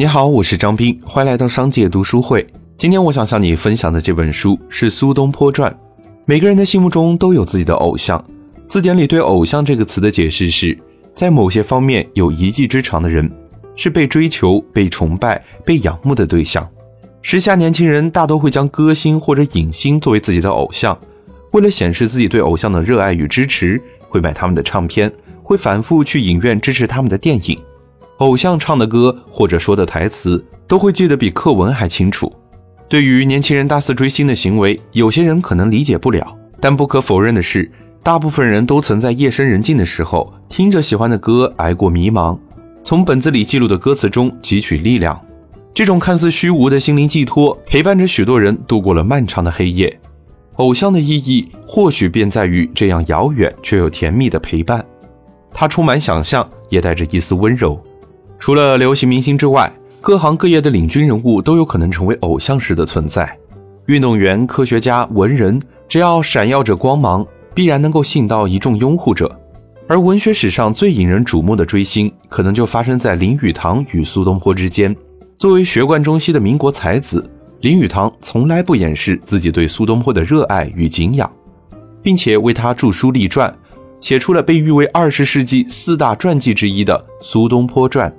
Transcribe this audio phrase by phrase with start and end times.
[0.00, 2.46] 你好，我是张斌，欢迎来到商界读书会。
[2.78, 5.70] 今天我想向你分享的这本书是《苏东坡传》。
[6.24, 8.24] 每个人的心目中都有自己的偶像，
[8.66, 10.74] 字典里对“偶像”这个词的解释是，
[11.14, 13.30] 在某些方面有一技之长的人，
[13.76, 16.66] 是被追求、被崇拜、被仰慕的对象。
[17.20, 20.98] 时下年轻人大多会将歌星或者影星作为自己的偶像，
[21.50, 23.78] 为了显示自己对偶像的热爱与支持，
[24.08, 27.58] 会买他们的唱片，会反复去影院支持他们的电影。
[28.20, 32.30] 偶像唱的歌或者说的台词，都会记得比课文还清楚。
[32.86, 37.70] 对于年轻人大肆追星的行为，有些人可能理解不了，但不可否认的是，
[38.02, 42.38] 大部分人都曾在夜深人静的时候，听着喜欢的歌挨过迷茫，
[42.82, 45.18] 从本子里记录的歌词中汲取力量。
[45.72, 49.98] 这种看似虚无的心灵寄托，陪伴着许多人度过了漫长的黑夜。
[50.56, 54.84] 偶像的意义，或许便在于这样遥远却又甜蜜的陪伴。
[55.54, 57.82] 它充满想象，也带着一丝温柔。
[58.40, 63.38] 除了流行明星之外，各行各业的领军人物都有可能成为偶像式的存在。
[63.84, 67.24] 运动员、科学家、文人，只要闪耀着光芒，
[67.54, 69.30] 必然能够吸引到一众拥护者。
[69.86, 74.96] 而文学史上最引人瞩目的追星，可能就发生在林语堂与苏东坡之间。
[75.36, 77.22] 作为学贯中西的民国才子，
[77.60, 81.30] 林语堂从来不掩饰自己对苏东坡的热爱与敬仰，
[82.00, 83.54] 并且为他著书立传，
[84.00, 88.10] 写出了被誉为二十世纪四大传记之一的《苏东坡传》。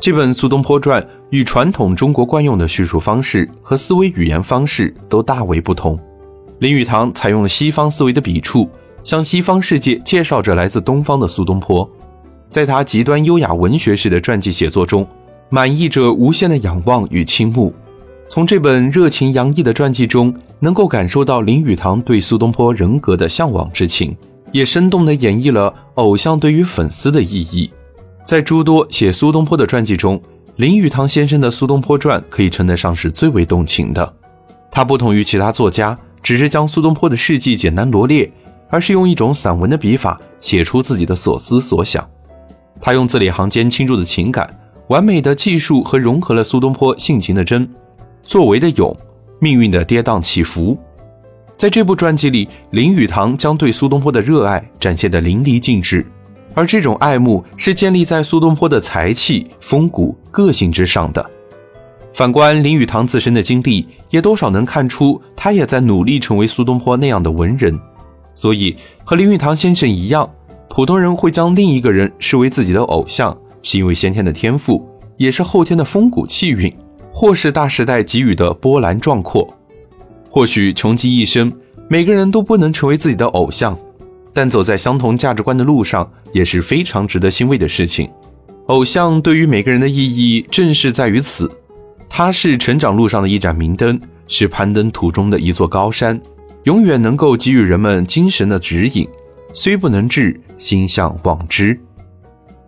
[0.00, 5.98] 这本《苏东坡传》与传统中国惯用的叙述方式和思维语言方式都大为不同。
[6.60, 8.68] 林语堂采用了西方思维的笔触，
[9.02, 11.88] 向西方世界介绍着来自东方的苏东坡。
[12.48, 15.06] 在他极端优雅文学式的传记写作中，
[15.50, 17.74] 满溢着无限的仰望与倾慕。
[18.28, 24.16] 从这本热情洋溢的传记中，能够感受到林语堂对苏东坡人格的向往之情，
[24.52, 27.68] 也生动地演绎了偶像对于粉丝的意义。
[28.28, 30.20] 在诸多写苏东坡的传记中，
[30.56, 34.14] 林语堂先生的《苏东坡传》可以称得上是最为动情的。
[34.70, 38.30] 他不同于其他作家，只是将苏东坡的事迹简单罗列，
[38.68, 42.06] 而是用一种散文的笔法写出自己的所思所想。
[42.82, 44.46] 他用字里行间倾注的情感，
[44.88, 47.66] 完美的记述和融合了苏东坡性情的真、
[48.20, 48.94] 作为的勇、
[49.40, 50.78] 命运的跌宕起伏。
[51.56, 56.04] 在这部传记里，林语堂将对苏东坡的热爱展现得淋漓尽致。
[56.58, 61.24] 而这种爱慕是建立在苏东坡的才气、风骨、个性之上的。
[62.12, 67.78] 反观林语堂自身的经历，也多少能看出他也在努力成为苏东坡那样的文人。
[68.34, 68.74] 所以
[69.04, 70.28] 和林语堂先生一样，
[70.68, 74.84] 普通人会将另一个人视为自己的偶像，是因为先天的天赋，
[75.16, 76.76] 也是后天的风骨气韵，
[77.12, 79.48] 或是大时代给予的波澜壮阔。
[80.28, 81.52] 或许穷极一生，
[81.86, 83.78] 每个人都不能成为自己的偶像。
[84.38, 88.08] 但走在相同价值观的路上也是非常值得欣慰的事情。
[88.66, 91.50] 偶像对于每个人的意义正是在于此，
[92.08, 96.20] 它是成长路上的一盏明灯，是攀登途中的一座高山，
[96.62, 99.08] 永远能够给予人们精神的指引。
[99.52, 101.76] 虽不能至，心向往之。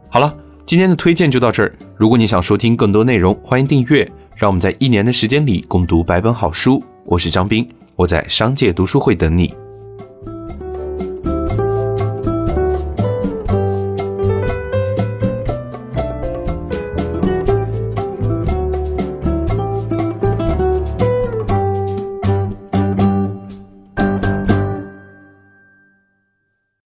[0.08, 0.34] 好了，
[0.66, 1.72] 今天的推荐就到这儿。
[1.96, 4.10] 如果你想收听更多内容，欢迎订阅。
[4.34, 6.82] 让我们在一年的时间里共读百本好书。
[7.04, 9.54] 我是张斌，我在商界读书会等你。